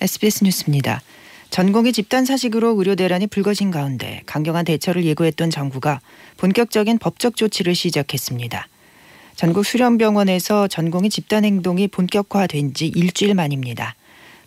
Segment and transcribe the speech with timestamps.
[0.00, 1.02] SBS 뉴스입니다.
[1.50, 6.00] 전공의 집단 사직으로 의료 대란이 불거진 가운데 강경한 대처를 예고했던 정부가
[6.36, 8.68] 본격적인 법적 조치를 시작했습니다.
[9.36, 13.94] 전국 수련병원에서 전공의 집단 행동이 본격화된 지 일주일 만입니다.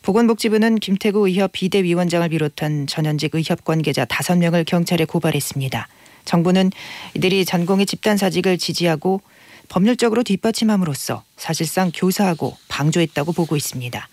[0.01, 5.87] 보건복지부는 김태구 의협 비대위원장을 비롯한 전현직 의협 관계자 5명을 경찰에 고발했습니다.
[6.25, 6.71] 정부는
[7.15, 9.21] 이들이 전공의 집단 사직을 지지하고
[9.69, 14.07] 법률적으로 뒷받침함으로써 사실상 교사하고 방조했다고 보고 있습니다.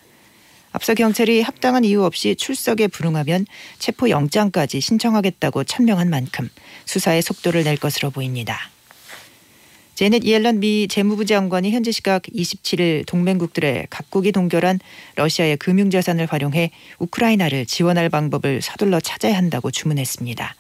[0.72, 3.46] 앞서 경찰이 합당한 이유 없이 출석에 불응하면
[3.78, 6.48] 체포 영장까지 신청하겠다고 천명한 만큼
[6.84, 8.58] 수사에 속도를 낼 것으로 보입니다.
[9.96, 14.78] 제넷 이엘런 미 재무부 장관이 현지 시각 27일 동맹국들의 각국이 동결한
[15.16, 20.54] 러시아의 금융자산을 활용해 우크라이나를 지원할 방법을 서둘러 찾아야 한다고 주문했습니다.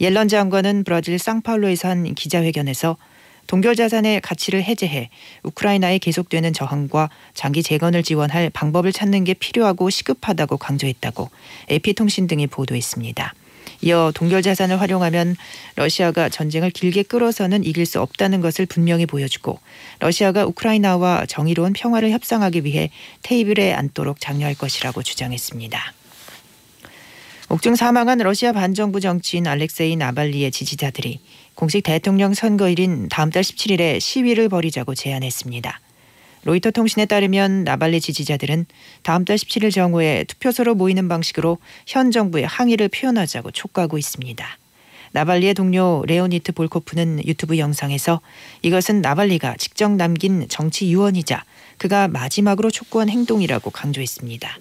[0.00, 2.96] 옐런 장관은 브라질 상파울로에서 한 기자회견에서
[3.46, 5.10] 동결 자산의 가치를 해제해
[5.42, 11.30] 우크라이나에 계속되는 저항과 장기 재건을 지원할 방법을 찾는 게 필요하고 시급하다고 강조했다고
[11.70, 13.34] AP통신 등이 보도했습니다.
[13.82, 15.36] 이어 동결 자산을 활용하면
[15.74, 19.58] 러시아가 전쟁을 길게 끌어서는 이길 수 없다는 것을 분명히 보여주고
[19.98, 22.90] 러시아가 우크라이나와 정의로운 평화를 협상하기 위해
[23.22, 25.95] 테이블에 앉도록 장려할 것이라고 주장했습니다.
[27.48, 31.20] 옥중 사망한 러시아 반정부 정치인 알렉세이 나발리의 지지자들이
[31.54, 35.80] 공식 대통령 선거일인 다음 달 17일에 시위를 벌이자고 제안했습니다.
[36.42, 38.66] 로이터 통신에 따르면 나발리 지지자들은
[39.02, 44.44] 다음 달 17일 정오에 투표소로 모이는 방식으로 현 정부에 항의를 표현하자고 촉구하고 있습니다.
[45.12, 48.20] 나발리의 동료 레오니트 볼코프는 유튜브 영상에서
[48.62, 51.44] 이것은 나발리가 직접 남긴 정치 유언이자
[51.78, 54.58] 그가 마지막으로 촉구한 행동이라고 강조했습니다.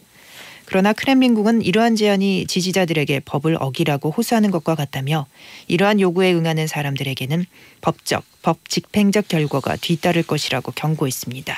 [0.65, 5.27] 그러나 크렘린궁은 이러한 제안이 지지자들에게 법을 어기라고 호소하는 것과 같다며
[5.67, 7.45] 이러한 요구에 응하는 사람들에게는
[7.81, 11.55] 법적, 법 집행적 결과가 뒤따를 것이라고 경고했습니다.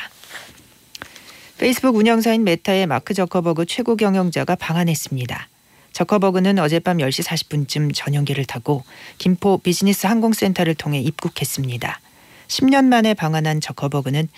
[1.58, 5.50] 페이스북 운영사인 메타의 마크 저커버그 최고 경영자가 방한했습니다.
[5.94, 8.84] 저커버그는 어젯밤 10시 40분쯤 전용기를 타고
[9.18, 12.00] 김포 비즈니스 항공센터를 통해 입국했습니다.
[12.48, 14.30] 10년 만에 방한한 저커버그는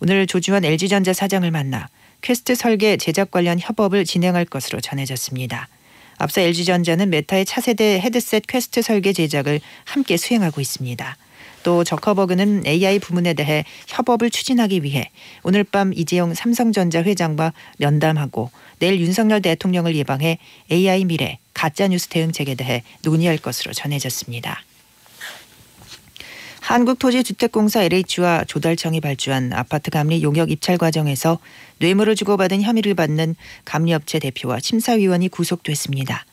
[0.00, 1.88] 오늘 조주완 LG전자 사장을 만나
[2.22, 5.68] 퀘스트 설계 제작 관련 협업을 진행할 것으로 전해졌습니다.
[6.18, 11.16] 앞서 LG전자는 메타의 차세대 헤드셋 퀘스트 설계 제작을 함께 수행하고 있습니다.
[11.62, 15.10] 또 저커버그는 AI 부문에 대해 협업을 추진하기 위해
[15.42, 20.38] 오늘 밤 이재용 삼성전자 회장과 면담하고 내일 윤석열 대통령을 예방해
[20.70, 24.62] AI 미래 가짜뉴스 대응책에 대해 논의할 것으로 전해졌습니다.
[26.68, 31.38] 한국토지주택공사 LH와 조달청이 발주한 아파트 감리 용역 입찰 과정에서
[31.78, 36.26] 뇌물을 주고받은 혐의를 받는 감리업체 대표와 심사위원이 구속됐습니다.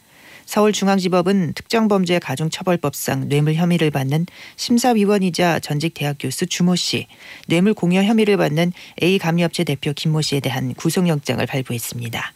[0.46, 4.26] 서울중앙지법은 특정범죄 가중처벌법상 뇌물 혐의를 받는
[4.58, 7.08] 심사위원이자 전직 대학 교수 주모 씨,
[7.48, 8.74] 뇌물 공여 혐의를 받는
[9.04, 12.34] A 감리업체 대표 김모 씨에 대한 구속영장을 발부했습니다.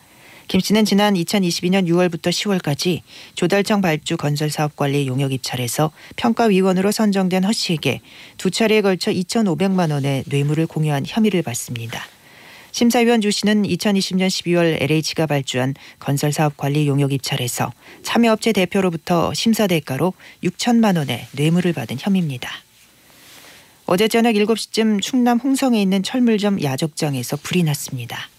[0.50, 3.02] 김 씨는 지난 2022년 6월부터 10월까지
[3.36, 8.02] 조달청 발주 건설 사업 관리 용역 입찰에서 평가위원으로 선정된 허 씨에게
[8.38, 12.02] 두 차례에 걸쳐 2,500만 원의 뇌물을 공유한 혐의를 받습니다.
[12.72, 17.72] 심사위원 주 씨는 2020년 12월 LH가 발주한 건설사업 관리 용역 입찰에서
[18.02, 22.50] 참여업체 대표로부터 심사 대가로 6천만 원의 뇌물을 받은 혐의입니다.
[23.86, 28.30] 어제 저녁 7시쯤 충남 홍성에 있는 철물점 야적장에서 불이 났습니다.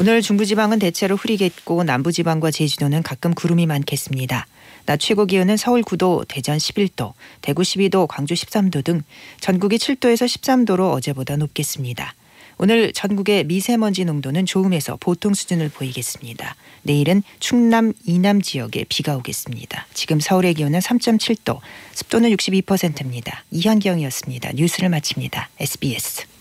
[0.00, 4.46] 오늘 중부지방은 대체로 흐리겠고 남부지방과 제주도는 가끔 구름이 많겠습니다.
[4.86, 9.02] 낮 최고 기온은 서울 9도, 대전 11도, 대구 12도, 광주 13도 등
[9.40, 12.14] 전국이 7도에서 13도로 어제보다 높겠습니다.
[12.58, 16.54] 오늘 전국의 미세먼지 농도는 좋음에서 보통 수준을 보이겠습니다.
[16.82, 19.88] 내일은 충남 이남 지역에 비가 오겠습니다.
[19.94, 21.58] 지금 서울의 기온은 3.7도,
[21.94, 23.42] 습도는 62%입니다.
[23.50, 24.52] 이현경이었습니다.
[24.52, 25.50] 뉴스를 마칩니다.
[25.58, 26.37] SBS.